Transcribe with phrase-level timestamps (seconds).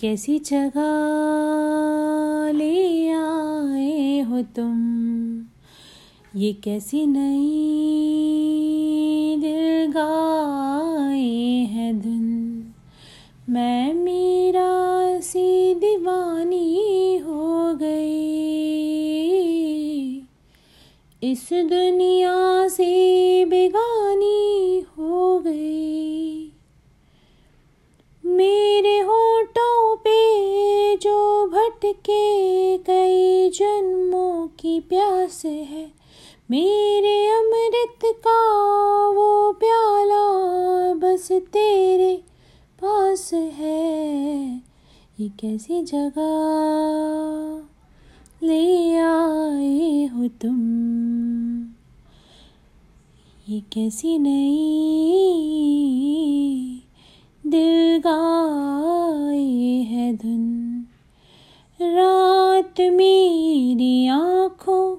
[0.00, 0.92] कैसी जगह
[2.58, 4.76] ले आए हो तुम?
[6.36, 7.76] ये कैसी नई
[9.40, 12.64] दिल गाए है धुन
[13.48, 18.28] मैं मेरा सी दीवानी हो गई।
[21.22, 24.07] इस दुनिया से बेगानी
[31.78, 35.92] भटके कई जन्मों की प्यास है।
[36.50, 38.40] मेरे अमृत का
[39.10, 40.24] वो प्याला
[40.94, 42.16] बस तेरे
[42.82, 44.56] पास है।
[45.20, 46.42] ये कैसी जगह
[48.46, 50.58] ले आए हो तुम?
[53.48, 54.72] ये कैसी नई
[57.46, 60.57] दिल गाए है धुन?
[61.80, 64.96] रात मेरी आँखों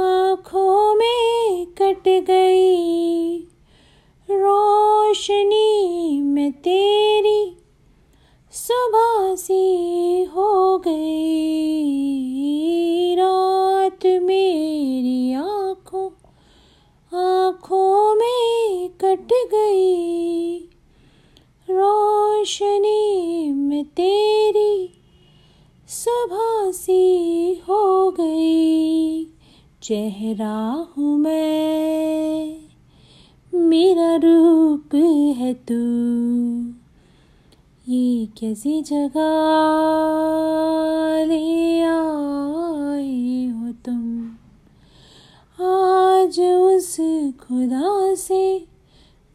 [0.00, 3.38] आँखों में कट गई।
[4.30, 7.56] रोशनी में तेरी
[8.52, 16.10] सुबह सी हो गई। रात मेरी आँखों
[17.18, 20.58] आँखों में कट गई।
[21.70, 24.98] रोशनी में तेरी
[26.04, 29.24] सुबह सी हो गई।
[29.82, 32.58] चेहरा हूँ मैं।
[33.54, 34.94] मेरा रूप
[35.38, 35.78] है तू।
[37.92, 39.44] ये कैसी जगह
[41.24, 44.30] ले आए हो तुम?
[45.66, 46.96] आज उस
[47.40, 48.64] खुदा से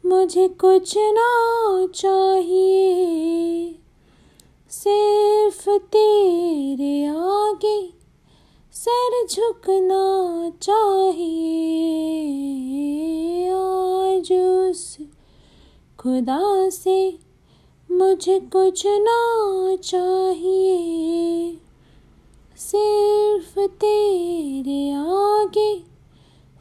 [0.06, 1.32] मुझे कुछ ना
[1.96, 3.76] चाहिए
[4.70, 7.90] सिर्फ़ तेरे आगे
[8.74, 14.98] सर झुकना चाहिए। आज उस
[16.00, 17.20] खुदा से
[17.92, 21.58] मुझे कुछ ना चाहिए।
[22.58, 25.84] सिर्फ़ तेरे आगे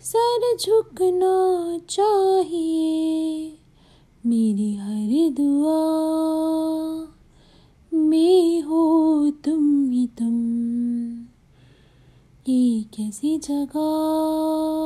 [0.02, 3.58] सर झुकना चाहिए।
[4.26, 5.96] मेरी हर दुआ
[12.48, 14.85] ये कैसी जगह